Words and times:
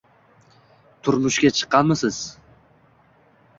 Turmushga 1.07 1.51
chiqqanmisiz? 1.59 2.19